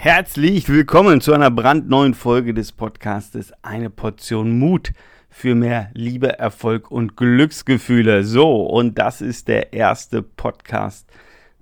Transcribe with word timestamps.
Herzlich 0.00 0.68
willkommen 0.68 1.20
zu 1.20 1.32
einer 1.32 1.50
brandneuen 1.50 2.14
Folge 2.14 2.54
des 2.54 2.70
Podcastes 2.70 3.52
Eine 3.62 3.90
Portion 3.90 4.56
Mut 4.56 4.92
für 5.28 5.56
mehr 5.56 5.90
Liebe, 5.92 6.38
Erfolg 6.38 6.92
und 6.92 7.16
Glücksgefühle. 7.16 8.22
So, 8.22 8.62
und 8.62 8.96
das 8.96 9.20
ist 9.20 9.48
der 9.48 9.72
erste 9.72 10.22
Podcast 10.22 11.10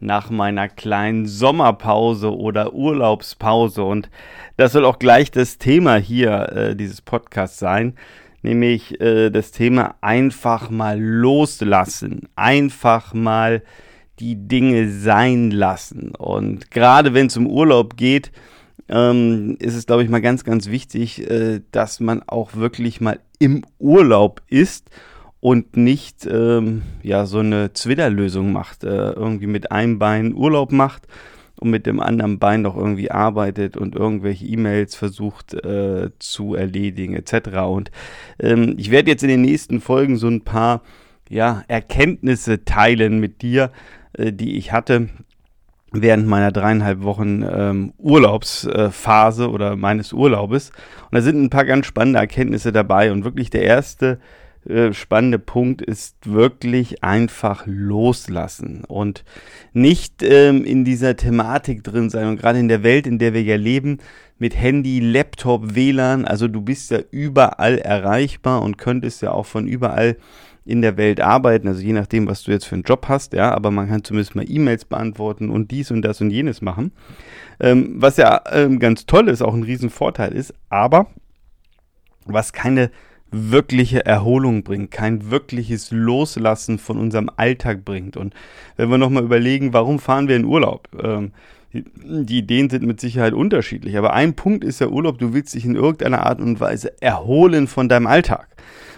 nach 0.01 0.29
meiner 0.29 0.69
kleinen 0.69 1.25
Sommerpause 1.25 2.37
oder 2.37 2.75
Urlaubspause. 2.75 3.83
Und 3.83 4.11
das 4.59 4.73
soll 4.73 4.85
auch 4.85 4.99
gleich 4.99 5.31
das 5.31 5.57
Thema 5.57 5.97
hier 5.97 6.53
äh, 6.53 6.77
dieses 6.77 7.01
Podcasts 7.01 7.59
sein, 7.59 7.95
nämlich 8.43 9.01
äh, 9.01 9.31
das 9.31 9.51
Thema 9.51 9.95
einfach 10.03 10.69
mal 10.69 11.01
loslassen, 11.01 12.29
einfach 12.37 13.15
mal 13.15 13.63
die 14.19 14.49
Dinge 14.49 14.91
sein 14.91 15.51
lassen. 15.51 16.15
Und 16.15 16.71
gerade 16.71 17.15
wenn 17.15 17.27
es 17.27 17.37
um 17.37 17.47
Urlaub 17.47 17.97
geht, 17.97 18.33
ähm, 18.89 19.57
ist 19.59 19.75
es, 19.75 19.87
glaube 19.87 20.05
ich, 20.05 20.09
mal 20.09 20.21
ganz, 20.21 20.45
ganz 20.45 20.69
wichtig, 20.69 21.29
äh, 21.29 21.61
dass 21.73 22.01
man 22.01 22.23
auch 22.27 22.55
wirklich 22.55 23.01
mal 23.01 23.21
im 23.39 23.65
Urlaub 23.79 24.43
ist 24.49 24.91
und 25.41 25.77
nicht 25.77 26.27
ähm, 26.27 26.83
ja 27.03 27.27
so 27.27 27.41
eine 27.41 27.73
Zwitterlösung 27.73 28.53
macht, 28.53 28.85
äh, 28.85 29.11
irgendwie 29.11 29.47
mit 29.47 29.73
einem 29.73 29.99
Bein 29.99 30.35
Urlaub 30.35 30.73
macht 30.73 31.07
und 31.59 31.71
mit 31.71 31.87
dem 31.87 32.01
anderen 32.01 32.39
Bein 32.39 32.63
noch 32.63 32.77
irgendwie 32.77 33.11
arbeitet 33.11 33.77
und 33.77 33.95
irgendwelche 33.95 34.47
E-Mails 34.47 34.95
versucht 34.95 35.55
äh, 35.55 36.11
zu 36.19 36.55
erledigen 36.55 37.15
etc. 37.15 37.59
Und 37.67 37.91
ähm, 38.39 38.75
ich 38.79 38.91
werde 38.91 39.11
jetzt 39.11 39.23
in 39.23 39.29
den 39.29 39.43
nächsten 39.43 39.81
Folgen 39.81 40.17
so 40.17 40.29
ein 40.29 40.43
paar 40.43 40.83
ja, 41.29 41.65
Erkenntnisse 41.69 42.65
teilen 42.65 43.19
mit 43.19 43.43
dir, 43.43 43.73
äh, 44.17 44.33
die 44.33 44.57
ich 44.57 44.73
hatte 44.73 45.09
während 45.93 46.27
meiner 46.27 46.53
dreieinhalb 46.53 47.03
Wochen 47.03 47.43
ähm, 47.43 47.95
Urlaubsphase 47.99 49.51
oder 49.51 49.77
meines 49.77 50.13
Urlaubes. 50.13 50.71
Und 51.05 51.15
da 51.15 51.23
sind 51.23 51.41
ein 51.41 51.51
paar 51.51 51.65
ganz 51.65 51.87
spannende 51.87 52.19
Erkenntnisse 52.19 52.73
dabei. 52.73 53.13
Und 53.13 53.25
wirklich 53.25 53.51
der 53.51 53.63
erste 53.63 54.19
äh, 54.69 54.93
spannende 54.93 55.39
Punkt 55.39 55.83
ist 55.83 56.17
wirklich 56.25 57.03
einfach 57.05 57.65
loslassen 57.67 58.85
und 58.87 59.25
nicht 59.73 60.23
ähm, 60.23 60.65
in 60.65 60.85
dieser 60.85 61.17
Thematik 61.17 61.85
drin 61.85 62.11
sein. 62.11 62.29
Und 62.29 62.41
gerade 62.41 62.59
in 62.59 62.69
der 62.69 62.83
Welt, 62.83 63.07
in 63.07 63.19
der 63.19 63.35
wir 63.35 63.43
ja 63.43 63.57
leben, 63.57 63.99
mit 64.39 64.61
Handy, 64.61 65.01
Laptop, 65.01 65.75
WLAN, 65.75 66.25
also 66.25 66.49
du 66.49 66.61
bist 66.61 66.91
ja 66.91 66.99
überall 67.11 67.79
erreichbar 67.79 68.63
und 68.63 68.77
könntest 68.77 69.23
ja 69.23 69.33
auch 69.33 69.47
von 69.47 69.67
überall 69.67 70.17
in 70.67 70.83
der 70.83 70.97
Welt 70.97 71.21
arbeiten, 71.21 71.69
also 71.69 71.81
je 71.81 71.93
nachdem, 71.93 72.27
was 72.27 72.43
du 72.43 72.51
jetzt 72.51 72.65
für 72.65 72.75
einen 72.75 72.83
Job 72.83 73.07
hast, 73.09 73.33
ja, 73.35 73.55
aber 73.55 73.71
man 73.71 73.89
kann 73.89 74.03
zumindest 74.03 74.35
mal 74.35 74.45
E-Mails 74.51 74.85
beantworten 74.85 75.49
und 75.49 75.71
dies 75.71 75.93
und 75.93 76.03
das 76.03 76.21
und 76.21 76.31
jenes 76.31 76.61
machen. 76.61 76.91
Ähm, 77.61 77.95
was 77.97 78.17
ja 78.17 78.43
ähm, 78.51 78.81
ganz 78.81 79.07
toll 79.07 79.29
ist, 79.29 79.43
auch 79.43 79.55
ein 79.55 79.63
Riesenvorteil 79.63 80.33
ist, 80.33 80.53
aber 80.69 81.07
was 82.25 82.53
keine 82.53 82.91
wirkliche 83.31 84.07
Erholung 84.07 84.63
bringt, 84.63 84.91
kein 84.91 85.31
wirkliches 85.31 85.91
Loslassen 85.91 86.79
von 86.79 86.99
unserem 86.99 87.31
Alltag 87.37 87.85
bringt. 87.85 88.17
Und 88.17 88.35
wenn 88.77 88.91
wir 88.91 88.99
nochmal 88.99 89.25
überlegen, 89.25 89.73
warum 89.73 89.99
fahren 89.99 90.29
wir 90.29 90.37
in 90.37 90.45
Urlaub? 90.45 90.89
Ähm, 91.03 91.33
die 91.73 92.39
Ideen 92.39 92.71
sind 92.71 92.85
mit 92.85 93.01
Sicherheit 93.01 93.35
unterschiedlich, 93.35 93.99
aber 93.99 94.15
ein 94.15 94.35
Punkt 94.35 94.65
ist 94.65 94.81
der 94.81 94.93
Urlaub, 94.93 95.19
du 95.19 95.35
willst 95.35 95.55
dich 95.55 95.65
in 95.65 95.75
irgendeiner 95.75 96.25
Art 96.25 96.41
und 96.41 96.61
Weise 96.61 97.01
erholen 97.03 97.67
von 97.67 97.89
deinem 97.89 98.07
Alltag. 98.07 98.49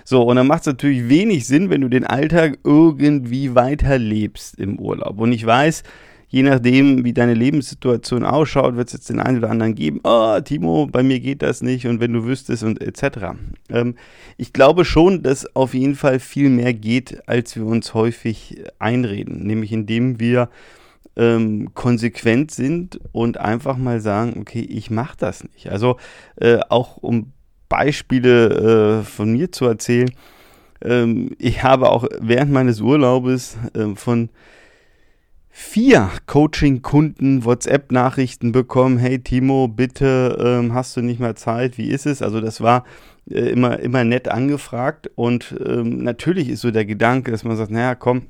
So, 0.04 0.22
und 0.22 0.36
dann 0.36 0.46
macht 0.46 0.60
es 0.60 0.66
natürlich 0.68 1.08
wenig 1.08 1.46
Sinn, 1.46 1.70
wenn 1.70 1.80
du 1.80 1.88
den 1.88 2.06
Alltag 2.06 2.58
irgendwie 2.64 3.54
weiterlebst 3.54 4.58
im 4.58 4.78
Urlaub. 4.78 5.18
Und 5.20 5.32
ich 5.32 5.44
weiß, 5.44 5.82
je 6.28 6.42
nachdem, 6.42 7.04
wie 7.04 7.12
deine 7.12 7.34
Lebenssituation 7.34 8.24
ausschaut, 8.24 8.76
wird 8.76 8.88
es 8.88 8.94
jetzt 8.94 9.08
den 9.08 9.20
einen 9.20 9.38
oder 9.38 9.50
anderen 9.50 9.74
geben, 9.74 10.00
oh, 10.04 10.38
Timo, 10.40 10.86
bei 10.86 11.02
mir 11.02 11.20
geht 11.20 11.42
das 11.42 11.62
nicht 11.62 11.86
und 11.86 12.00
wenn 12.00 12.12
du 12.12 12.24
wüsstest 12.24 12.62
und 12.62 12.82
etc. 12.82 13.34
Ähm, 13.70 13.94
ich 14.36 14.52
glaube 14.52 14.84
schon, 14.84 15.22
dass 15.22 15.56
auf 15.56 15.74
jeden 15.74 15.94
Fall 15.94 16.20
viel 16.20 16.50
mehr 16.50 16.74
geht, 16.74 17.26
als 17.28 17.56
wir 17.56 17.64
uns 17.64 17.94
häufig 17.94 18.62
einreden, 18.78 19.46
nämlich 19.46 19.72
indem 19.72 20.20
wir 20.20 20.50
ähm, 21.16 21.70
konsequent 21.74 22.50
sind 22.50 23.00
und 23.12 23.38
einfach 23.38 23.76
mal 23.76 24.00
sagen, 24.00 24.36
okay, 24.40 24.60
ich 24.60 24.90
mache 24.90 25.16
das 25.18 25.44
nicht. 25.44 25.70
Also 25.70 25.96
äh, 26.36 26.58
auch 26.68 26.98
um 26.98 27.32
Beispiele 27.68 29.00
äh, 29.00 29.04
von 29.04 29.32
mir 29.32 29.50
zu 29.50 29.64
erzählen. 29.66 30.10
Ähm, 30.82 31.30
ich 31.38 31.62
habe 31.62 31.90
auch 31.90 32.06
während 32.20 32.52
meines 32.52 32.80
Urlaubes 32.80 33.56
äh, 33.74 33.94
von 33.96 34.28
vier 35.50 36.10
Coaching-Kunden 36.26 37.44
WhatsApp-Nachrichten 37.44 38.52
bekommen. 38.52 38.98
Hey 38.98 39.18
Timo, 39.18 39.68
bitte 39.68 40.36
ähm, 40.40 40.74
hast 40.74 40.96
du 40.96 41.02
nicht 41.02 41.20
mehr 41.20 41.36
Zeit? 41.36 41.78
Wie 41.78 41.88
ist 41.88 42.06
es? 42.06 42.22
Also 42.22 42.40
das 42.40 42.60
war 42.60 42.84
äh, 43.30 43.50
immer, 43.50 43.78
immer 43.80 44.04
nett 44.04 44.28
angefragt 44.28 45.10
und 45.14 45.54
ähm, 45.64 46.02
natürlich 46.02 46.48
ist 46.48 46.60
so 46.60 46.70
der 46.70 46.84
Gedanke, 46.84 47.30
dass 47.30 47.44
man 47.44 47.56
sagt, 47.56 47.70
naja, 47.70 47.94
komm, 47.94 48.22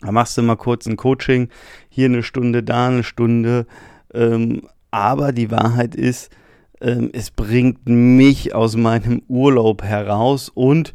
da 0.00 0.12
machst 0.12 0.36
du 0.36 0.42
mal 0.42 0.56
kurz 0.56 0.86
ein 0.86 0.96
Coaching, 0.96 1.48
hier 1.88 2.06
eine 2.06 2.22
Stunde, 2.22 2.62
da 2.62 2.88
eine 2.88 3.02
Stunde. 3.02 3.66
Ähm, 4.12 4.68
aber 4.90 5.32
die 5.32 5.50
Wahrheit 5.50 5.94
ist, 5.94 6.30
ähm, 6.80 7.10
es 7.12 7.30
bringt 7.30 7.88
mich 7.88 8.54
aus 8.54 8.76
meinem 8.76 9.22
Urlaub 9.28 9.82
heraus 9.82 10.50
und 10.50 10.92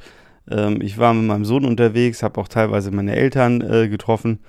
ähm, 0.50 0.82
ich 0.82 0.98
war 0.98 1.14
mit 1.14 1.26
meinem 1.26 1.46
Sohn 1.46 1.66
unterwegs, 1.66 2.24
habe 2.24 2.40
auch 2.40 2.48
teilweise 2.48 2.92
meine 2.92 3.16
Eltern 3.16 3.62
äh, 3.62 3.90
getroffen 3.90 4.40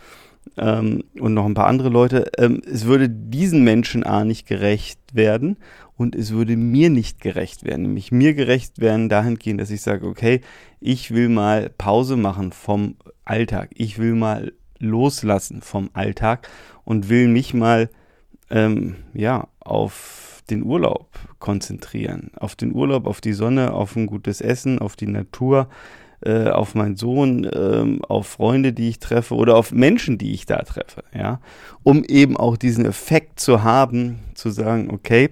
ähm, 0.57 1.05
und 1.19 1.35
noch 1.35 1.47
ein 1.47 1.55
paar 1.55 1.67
andere 1.67 1.89
Leute. 1.89 2.31
Ähm, 2.39 2.63
es 2.65 2.85
würde 2.85 3.09
diesen 3.09 3.65
Menschen 3.65 4.05
A 4.05 4.25
nicht 4.25 4.47
gerecht 4.47 5.01
werden 5.13 5.57
und 5.97 6.15
es 6.15 6.33
würde 6.33 6.57
mir 6.57 6.91
nicht 6.91 7.21
gerecht 7.21 7.65
werden. 7.65 7.83
Nämlich 7.83 8.13
mir 8.13 8.35
gerecht 8.35 8.81
werden 8.81 9.09
dahingehend, 9.09 9.61
dass 9.61 9.71
ich 9.71 9.83
sage, 9.83 10.07
okay, 10.07 10.41
ich 10.81 11.13
will 11.13 11.29
mal 11.29 11.71
Pause 11.71 12.17
machen 12.17 12.53
vom 12.53 12.97
Alltag. 13.25 13.71
Ich 13.75 13.99
will 13.99 14.15
mal 14.15 14.53
loslassen 14.79 15.63
vom 15.63 15.91
Alltag 15.93 16.49
und 16.85 17.09
will 17.09 17.29
mich 17.29 17.53
mal 17.55 17.91
ähm, 18.51 18.97
ja 19.13 19.49
auf 19.61 20.43
den 20.51 20.65
Urlaub 20.65 21.11
konzentrieren. 21.39 22.31
Auf 22.37 22.57
den 22.57 22.75
Urlaub, 22.75 23.07
auf 23.07 23.21
die 23.21 23.33
Sonne, 23.33 23.73
auf 23.73 23.95
ein 23.97 24.07
gutes 24.07 24.41
Essen, 24.41 24.79
auf 24.79 24.97
die 24.97 25.07
Natur, 25.07 25.69
äh, 26.25 26.49
auf 26.49 26.75
meinen 26.75 26.97
Sohn, 26.97 27.45
äh, 27.45 27.99
auf 28.09 28.27
Freunde, 28.27 28.73
die 28.73 28.89
ich 28.89 28.99
treffe 28.99 29.35
oder 29.35 29.57
auf 29.57 29.73
Menschen, 29.73 30.19
die 30.19 30.33
ich 30.33 30.47
da 30.47 30.59
treffe. 30.59 31.05
Ja, 31.15 31.41
um 31.83 32.05
eben 32.05 32.37
auch 32.37 32.57
diesen 32.57 32.85
Effekt 32.85 33.41
zu 33.41 33.63
haben, 33.63 34.21
zu 34.35 34.51
sagen, 34.51 34.91
okay, 34.91 35.31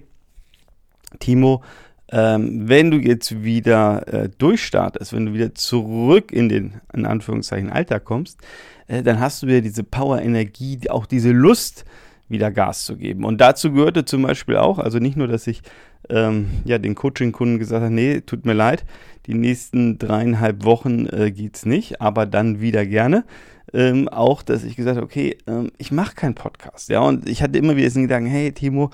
Timo, 1.19 1.63
ähm, 2.11 2.67
wenn 2.67 2.89
du 2.91 2.97
jetzt 2.97 3.43
wieder 3.43 4.07
äh, 4.07 4.29
durchstartest, 4.37 5.13
wenn 5.13 5.27
du 5.27 5.33
wieder 5.33 5.53
zurück 5.53 6.31
in 6.31 6.49
den, 6.49 6.81
in 6.93 7.05
Anführungszeichen, 7.05 7.69
Alltag 7.69 8.03
kommst, 8.05 8.39
äh, 8.87 9.03
dann 9.03 9.19
hast 9.19 9.43
du 9.43 9.47
wieder 9.47 9.61
diese 9.61 9.83
Power, 9.83 10.21
Energie, 10.21 10.79
auch 10.89 11.05
diese 11.05 11.31
Lust, 11.31 11.85
wieder 12.27 12.51
Gas 12.51 12.85
zu 12.85 12.95
geben. 12.95 13.25
Und 13.25 13.41
dazu 13.41 13.71
gehörte 13.71 14.05
zum 14.05 14.21
Beispiel 14.21 14.57
auch, 14.57 14.79
also 14.79 14.99
nicht 14.99 15.17
nur, 15.17 15.27
dass 15.27 15.47
ich 15.47 15.61
ähm, 16.09 16.47
ja, 16.65 16.77
den 16.77 16.95
Coaching-Kunden 16.95 17.59
gesagt 17.59 17.83
habe, 17.83 17.93
nee, 17.93 18.21
tut 18.21 18.45
mir 18.45 18.53
leid, 18.53 18.85
die 19.25 19.33
nächsten 19.33 19.97
dreieinhalb 19.99 20.63
Wochen 20.63 21.05
äh, 21.07 21.33
es 21.53 21.65
nicht, 21.65 22.01
aber 22.01 22.25
dann 22.25 22.61
wieder 22.61 22.85
gerne. 22.85 23.25
Ähm, 23.71 24.09
auch, 24.09 24.41
dass 24.41 24.63
ich 24.63 24.75
gesagt 24.75 24.97
habe, 24.97 25.05
okay, 25.05 25.37
ähm, 25.45 25.71
ich 25.77 25.91
mache 25.91 26.15
keinen 26.15 26.33
Podcast. 26.33 26.89
Ja, 26.89 27.01
und 27.01 27.29
ich 27.29 27.43
hatte 27.43 27.59
immer 27.59 27.75
wieder 27.75 27.89
den 27.89 28.03
Gedanken, 28.03 28.29
hey 28.29 28.51
Timo, 28.51 28.89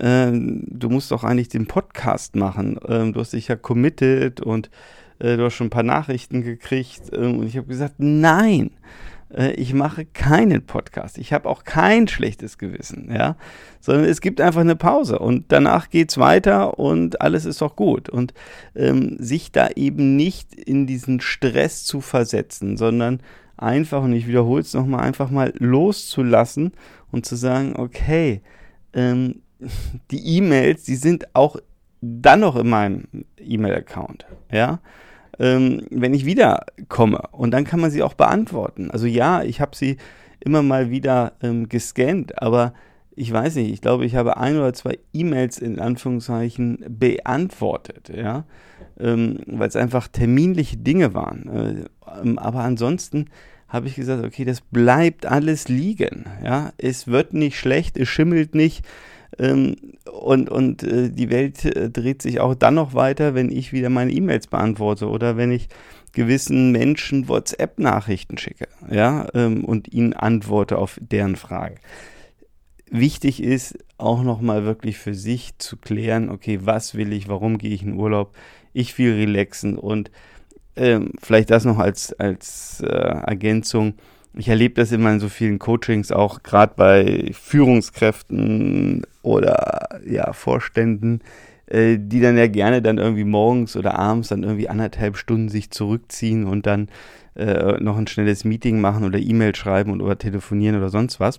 ähm, 0.00 0.64
du 0.66 0.88
musst 0.88 1.12
doch 1.12 1.22
eigentlich 1.22 1.48
den 1.48 1.66
Podcast 1.66 2.34
machen. 2.34 2.78
Ähm, 2.88 3.12
du 3.12 3.20
hast 3.20 3.32
dich 3.32 3.46
ja 3.46 3.54
committed 3.54 4.40
und 4.40 4.70
äh, 5.20 5.36
du 5.36 5.44
hast 5.44 5.54
schon 5.54 5.68
ein 5.68 5.70
paar 5.70 5.84
Nachrichten 5.84 6.42
gekriegt. 6.42 7.02
Ähm, 7.12 7.38
und 7.38 7.46
ich 7.46 7.56
habe 7.56 7.68
gesagt, 7.68 7.94
nein 7.98 8.72
äh, 9.34 9.52
ich 9.52 9.74
mache 9.74 10.04
keinen 10.04 10.64
Podcast. 10.64 11.18
Ich 11.18 11.32
habe 11.32 11.48
auch 11.48 11.64
kein 11.64 12.08
schlechtes 12.08 12.58
Gewissen, 12.58 13.10
ja, 13.12 13.36
sondern 13.80 14.04
es 14.04 14.20
gibt 14.20 14.40
einfach 14.40 14.60
eine 14.60 14.76
Pause 14.76 15.18
und 15.18 15.46
danach 15.48 15.90
geht 15.90 16.10
es 16.10 16.18
weiter 16.18 16.78
und 16.78 17.20
alles 17.20 17.44
ist 17.44 17.62
auch 17.62 17.76
gut. 17.76 18.08
Und 18.08 18.34
ähm, 18.74 19.16
sich 19.18 19.52
da 19.52 19.68
eben 19.74 20.16
nicht 20.16 20.54
in 20.54 20.86
diesen 20.86 21.20
Stress 21.20 21.84
zu 21.84 22.00
versetzen, 22.00 22.76
sondern 22.76 23.20
einfach, 23.56 24.02
und 24.02 24.12
ich 24.12 24.26
wiederhole 24.26 24.62
es 24.62 24.74
nochmal, 24.74 25.00
einfach 25.00 25.30
mal 25.30 25.52
loszulassen 25.58 26.72
und 27.10 27.26
zu 27.26 27.36
sagen, 27.36 27.74
okay, 27.76 28.42
ähm, 28.92 29.42
die 30.10 30.36
E-Mails, 30.36 30.84
die 30.84 30.96
sind 30.96 31.34
auch 31.34 31.56
dann 32.00 32.40
noch 32.40 32.56
in 32.56 32.68
meinem 32.68 33.04
E-Mail-Account, 33.38 34.26
ja 34.50 34.80
ähm, 35.40 35.86
wenn 35.90 36.14
ich 36.14 36.26
wiederkomme. 36.26 37.22
Und 37.32 37.50
dann 37.50 37.64
kann 37.64 37.80
man 37.80 37.90
sie 37.90 38.02
auch 38.02 38.14
beantworten. 38.14 38.90
Also 38.90 39.06
ja, 39.06 39.42
ich 39.42 39.60
habe 39.60 39.74
sie 39.74 39.96
immer 40.38 40.62
mal 40.62 40.90
wieder 40.90 41.32
ähm, 41.42 41.68
gescannt, 41.68 42.40
aber 42.40 42.74
ich 43.16 43.32
weiß 43.32 43.56
nicht, 43.56 43.72
ich 43.72 43.80
glaube, 43.80 44.06
ich 44.06 44.14
habe 44.14 44.36
ein 44.36 44.56
oder 44.56 44.72
zwei 44.72 44.98
E-Mails 45.12 45.58
in 45.58 45.78
Anführungszeichen 45.80 46.84
beantwortet, 46.88 48.12
ja, 48.14 48.44
ähm, 48.98 49.38
weil 49.46 49.68
es 49.68 49.76
einfach 49.76 50.08
terminliche 50.08 50.76
Dinge 50.76 51.14
waren. 51.14 51.48
Äh, 51.48 52.20
ähm, 52.22 52.38
aber 52.38 52.60
ansonsten 52.60 53.26
habe 53.68 53.88
ich 53.88 53.94
gesagt, 53.94 54.24
okay, 54.24 54.44
das 54.44 54.60
bleibt 54.60 55.26
alles 55.26 55.68
liegen, 55.68 56.26
ja, 56.44 56.72
es 56.78 57.06
wird 57.06 57.34
nicht 57.34 57.58
schlecht, 57.58 57.96
es 57.96 58.08
schimmelt 58.08 58.54
nicht, 58.54 58.84
ähm, 59.38 59.76
und 60.08 60.48
und 60.50 60.82
äh, 60.82 61.10
die 61.10 61.30
Welt 61.30 61.64
äh, 61.64 61.90
dreht 61.90 62.22
sich 62.22 62.40
auch 62.40 62.54
dann 62.54 62.74
noch 62.74 62.94
weiter, 62.94 63.34
wenn 63.34 63.50
ich 63.50 63.72
wieder 63.72 63.90
meine 63.90 64.12
E-Mails 64.12 64.46
beantworte 64.46 65.08
oder 65.08 65.36
wenn 65.36 65.50
ich 65.50 65.68
gewissen 66.12 66.72
Menschen 66.72 67.28
WhatsApp-Nachrichten 67.28 68.38
schicke, 68.38 68.68
ja, 68.90 69.28
ähm, 69.34 69.64
und 69.64 69.92
ihnen 69.92 70.12
antworte 70.12 70.78
auf 70.78 70.98
deren 71.00 71.36
Fragen. 71.36 71.76
Wichtig 72.90 73.42
ist 73.42 73.78
auch 73.98 74.22
nochmal 74.22 74.64
wirklich 74.64 74.98
für 74.98 75.14
sich 75.14 75.56
zu 75.58 75.76
klären, 75.76 76.28
okay, 76.28 76.60
was 76.62 76.96
will 76.96 77.12
ich, 77.12 77.28
warum 77.28 77.58
gehe 77.58 77.72
ich 77.72 77.84
in 77.84 77.94
Urlaub? 77.94 78.34
Ich 78.72 78.98
will 78.98 79.14
relaxen 79.14 79.78
und 79.78 80.10
ähm, 80.76 81.12
vielleicht 81.22 81.50
das 81.50 81.64
noch 81.64 81.78
als, 81.78 82.12
als 82.14 82.80
äh, 82.80 82.86
Ergänzung. 82.86 83.94
Ich 84.34 84.48
erlebe 84.48 84.74
das 84.74 84.92
immer 84.92 85.12
in 85.12 85.20
so 85.20 85.28
vielen 85.28 85.58
Coachings, 85.58 86.12
auch 86.12 86.42
gerade 86.42 86.74
bei 86.76 87.30
Führungskräften 87.32 89.02
oder 89.22 90.00
ja, 90.06 90.32
Vorständen, 90.32 91.20
äh, 91.66 91.98
die 91.98 92.20
dann 92.20 92.38
ja 92.38 92.46
gerne 92.46 92.80
dann 92.80 92.98
irgendwie 92.98 93.24
morgens 93.24 93.76
oder 93.76 93.98
abends 93.98 94.28
dann 94.28 94.44
irgendwie 94.44 94.68
anderthalb 94.68 95.16
Stunden 95.16 95.48
sich 95.48 95.70
zurückziehen 95.70 96.44
und 96.44 96.66
dann 96.66 96.88
äh, 97.36 97.80
noch 97.80 97.96
ein 97.96 98.06
schnelles 98.06 98.44
Meeting 98.44 98.80
machen 98.80 99.04
oder 99.04 99.18
E-Mail 99.18 99.54
schreiben 99.54 99.90
und 99.90 100.00
oder 100.00 100.18
telefonieren 100.18 100.76
oder 100.76 100.90
sonst 100.90 101.18
was. 101.18 101.38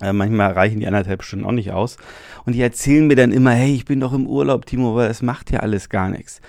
Äh, 0.00 0.12
manchmal 0.12 0.52
reichen 0.52 0.80
die 0.80 0.86
anderthalb 0.86 1.22
Stunden 1.22 1.46
auch 1.46 1.52
nicht 1.52 1.70
aus. 1.70 1.96
Und 2.44 2.54
die 2.54 2.60
erzählen 2.60 3.06
mir 3.06 3.16
dann 3.16 3.32
immer, 3.32 3.52
hey, 3.52 3.74
ich 3.74 3.86
bin 3.86 4.00
doch 4.00 4.12
im 4.12 4.26
Urlaub, 4.26 4.66
Timo, 4.66 4.94
weil 4.94 5.10
es 5.10 5.22
macht 5.22 5.50
ja 5.50 5.60
alles 5.60 5.88
gar 5.88 6.10
nichts. 6.10 6.40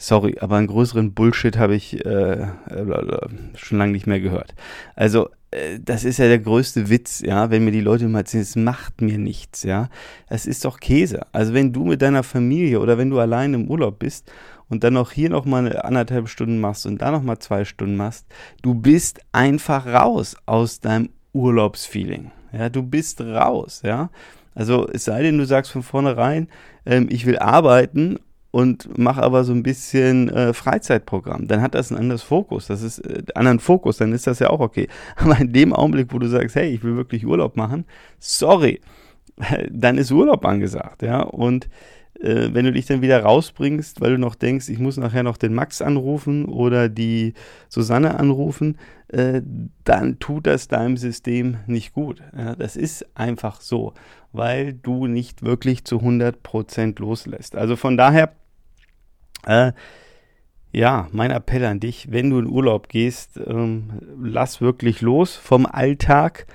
Sorry, 0.00 0.36
aber 0.40 0.56
einen 0.56 0.68
größeren 0.68 1.12
Bullshit 1.12 1.58
habe 1.58 1.74
ich 1.74 2.04
äh, 2.06 2.42
äh, 2.42 3.28
schon 3.56 3.78
lange 3.78 3.90
nicht 3.90 4.06
mehr 4.06 4.20
gehört. 4.20 4.54
Also, 4.94 5.30
äh, 5.50 5.80
das 5.84 6.04
ist 6.04 6.18
ja 6.18 6.28
der 6.28 6.38
größte 6.38 6.88
Witz, 6.88 7.20
ja, 7.20 7.50
wenn 7.50 7.64
mir 7.64 7.72
die 7.72 7.80
Leute 7.80 8.06
mal 8.06 8.20
erzählen, 8.20 8.44
es 8.44 8.54
macht 8.54 9.00
mir 9.00 9.18
nichts, 9.18 9.64
ja. 9.64 9.88
Es 10.28 10.46
ist 10.46 10.64
doch 10.64 10.78
Käse. 10.78 11.26
Also, 11.32 11.52
wenn 11.52 11.72
du 11.72 11.84
mit 11.84 12.00
deiner 12.00 12.22
Familie 12.22 12.78
oder 12.78 12.96
wenn 12.96 13.10
du 13.10 13.18
allein 13.18 13.54
im 13.54 13.68
Urlaub 13.68 13.98
bist 13.98 14.30
und 14.68 14.84
dann 14.84 14.94
noch 14.94 15.10
hier 15.10 15.30
noch 15.30 15.44
mal 15.44 15.66
eine 15.66 15.84
anderthalb 15.84 16.28
Stunden 16.28 16.60
machst 16.60 16.86
und 16.86 17.02
da 17.02 17.10
noch 17.10 17.22
mal 17.22 17.40
zwei 17.40 17.64
Stunden 17.64 17.96
machst, 17.96 18.24
du 18.62 18.74
bist 18.74 19.20
einfach 19.32 19.84
raus 19.86 20.36
aus 20.46 20.78
deinem 20.78 21.08
Urlaubsfeeling. 21.32 22.30
Ja, 22.52 22.68
du 22.68 22.84
bist 22.84 23.20
raus, 23.20 23.82
ja. 23.84 24.10
Also 24.54 24.88
es 24.88 25.04
sei 25.04 25.22
denn, 25.22 25.38
du 25.38 25.44
sagst 25.44 25.72
von 25.72 25.82
vornherein, 25.82 26.48
ähm, 26.86 27.08
ich 27.10 27.26
will 27.26 27.38
arbeiten 27.38 28.18
und 28.50 28.96
mache 28.98 29.22
aber 29.22 29.44
so 29.44 29.52
ein 29.52 29.62
bisschen 29.62 30.30
äh, 30.30 30.52
Freizeitprogramm, 30.54 31.48
dann 31.48 31.60
hat 31.60 31.74
das 31.74 31.90
einen 31.90 32.00
anderen 32.00 32.18
Fokus. 32.18 32.66
Das 32.66 32.82
ist 32.82 33.00
äh, 33.00 33.22
anderen 33.34 33.60
Fokus, 33.60 33.98
dann 33.98 34.12
ist 34.12 34.26
das 34.26 34.38
ja 34.38 34.50
auch 34.50 34.60
okay. 34.60 34.88
Aber 35.16 35.38
in 35.38 35.52
dem 35.52 35.72
Augenblick, 35.72 36.12
wo 36.12 36.18
du 36.18 36.28
sagst, 36.28 36.56
hey, 36.56 36.68
ich 36.70 36.82
will 36.82 36.96
wirklich 36.96 37.26
Urlaub 37.26 37.56
machen, 37.56 37.84
sorry, 38.18 38.80
dann 39.70 39.98
ist 39.98 40.10
Urlaub 40.10 40.44
angesagt, 40.44 41.02
ja. 41.02 41.20
Und 41.20 41.68
äh, 42.20 42.48
wenn 42.52 42.64
du 42.64 42.72
dich 42.72 42.86
dann 42.86 43.02
wieder 43.02 43.22
rausbringst, 43.22 44.00
weil 44.00 44.12
du 44.12 44.18
noch 44.18 44.34
denkst, 44.34 44.68
ich 44.68 44.78
muss 44.78 44.96
nachher 44.96 45.22
noch 45.22 45.36
den 45.36 45.54
Max 45.54 45.80
anrufen 45.80 46.46
oder 46.46 46.88
die 46.88 47.34
Susanne 47.68 48.18
anrufen, 48.18 48.78
äh, 49.08 49.42
dann 49.84 50.18
tut 50.18 50.46
das 50.46 50.68
deinem 50.68 50.96
System 50.96 51.58
nicht 51.66 51.92
gut. 51.92 52.22
Ja, 52.36 52.54
das 52.54 52.76
ist 52.76 53.06
einfach 53.14 53.60
so, 53.60 53.94
weil 54.32 54.72
du 54.72 55.06
nicht 55.06 55.42
wirklich 55.42 55.84
zu 55.84 55.98
100% 55.98 57.00
loslässt. 57.00 57.56
Also 57.56 57.76
von 57.76 57.96
daher, 57.96 58.32
äh, 59.46 59.72
ja, 60.72 61.08
mein 61.12 61.30
Appell 61.30 61.64
an 61.64 61.80
dich, 61.80 62.10
wenn 62.10 62.30
du 62.30 62.38
in 62.40 62.46
Urlaub 62.46 62.88
gehst, 62.88 63.40
ähm, 63.46 63.90
lass 64.20 64.60
wirklich 64.60 65.00
los 65.00 65.36
vom 65.36 65.66
Alltag, 65.66 66.46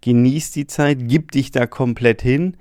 genieß 0.00 0.50
die 0.52 0.66
Zeit, 0.66 0.98
gib 1.02 1.30
dich 1.30 1.50
da 1.50 1.66
komplett 1.66 2.22
hin 2.22 2.56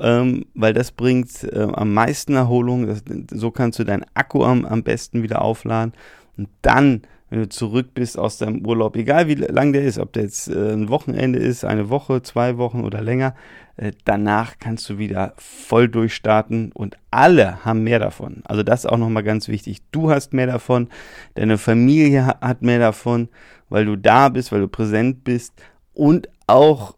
ähm, 0.00 0.46
weil 0.54 0.72
das 0.72 0.92
bringt 0.92 1.44
äh, 1.44 1.68
am 1.72 1.92
meisten 1.94 2.34
Erholung. 2.34 2.86
Das, 2.86 3.02
so 3.30 3.50
kannst 3.50 3.78
du 3.78 3.84
deinen 3.84 4.04
Akku 4.14 4.44
am, 4.44 4.64
am 4.64 4.82
besten 4.82 5.22
wieder 5.22 5.42
aufladen. 5.42 5.92
Und 6.36 6.48
dann, 6.62 7.02
wenn 7.30 7.40
du 7.40 7.48
zurück 7.48 7.94
bist 7.94 8.18
aus 8.18 8.38
deinem 8.38 8.64
Urlaub, 8.66 8.96
egal 8.96 9.28
wie 9.28 9.34
lang 9.34 9.72
der 9.72 9.82
ist, 9.82 9.98
ob 9.98 10.12
der 10.12 10.24
jetzt 10.24 10.48
äh, 10.48 10.72
ein 10.72 10.88
Wochenende 10.88 11.38
ist, 11.38 11.64
eine 11.64 11.90
Woche, 11.90 12.22
zwei 12.22 12.56
Wochen 12.58 12.84
oder 12.84 13.02
länger, 13.02 13.34
äh, 13.76 13.92
danach 14.04 14.58
kannst 14.58 14.88
du 14.88 14.98
wieder 14.98 15.34
voll 15.36 15.88
durchstarten 15.88 16.72
und 16.72 16.96
alle 17.10 17.64
haben 17.64 17.84
mehr 17.84 17.98
davon. 17.98 18.42
Also 18.44 18.62
das 18.62 18.84
ist 18.84 18.90
auch 18.90 18.98
nochmal 18.98 19.24
ganz 19.24 19.48
wichtig. 19.48 19.82
Du 19.90 20.10
hast 20.10 20.32
mehr 20.32 20.46
davon, 20.46 20.88
deine 21.34 21.58
Familie 21.58 22.26
hat 22.26 22.62
mehr 22.62 22.78
davon, 22.78 23.28
weil 23.68 23.84
du 23.84 23.96
da 23.96 24.28
bist, 24.28 24.52
weil 24.52 24.60
du 24.60 24.68
präsent 24.68 25.24
bist 25.24 25.52
und 25.94 26.28
auch 26.46 26.97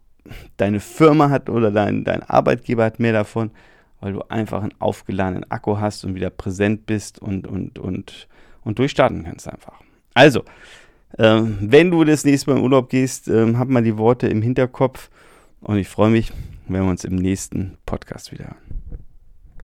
deine 0.57 0.79
Firma 0.79 1.29
hat 1.29 1.49
oder 1.49 1.71
dein, 1.71 2.03
dein 2.03 2.23
Arbeitgeber 2.23 2.85
hat 2.85 2.99
mehr 2.99 3.13
davon, 3.13 3.51
weil 3.99 4.13
du 4.13 4.21
einfach 4.29 4.61
einen 4.61 4.73
aufgeladenen 4.79 5.49
Akku 5.49 5.79
hast 5.79 6.05
und 6.05 6.15
wieder 6.15 6.29
präsent 6.29 6.85
bist 6.85 7.19
und, 7.19 7.47
und, 7.47 7.79
und, 7.79 8.27
und 8.63 8.79
durchstarten 8.79 9.23
kannst 9.23 9.47
einfach. 9.47 9.81
Also, 10.13 10.43
ähm, 11.17 11.57
wenn 11.61 11.91
du 11.91 12.03
das 12.03 12.25
nächste 12.25 12.51
Mal 12.51 12.57
in 12.57 12.63
Urlaub 12.63 12.89
gehst, 12.89 13.27
ähm, 13.27 13.57
hab 13.57 13.67
mal 13.67 13.83
die 13.83 13.97
Worte 13.97 14.27
im 14.27 14.41
Hinterkopf 14.41 15.09
und 15.61 15.77
ich 15.77 15.87
freue 15.87 16.09
mich, 16.09 16.31
wenn 16.67 16.83
wir 16.83 16.89
uns 16.89 17.03
im 17.03 17.15
nächsten 17.15 17.77
Podcast 17.85 18.31
wieder 18.31 18.45
hören. 18.45 18.80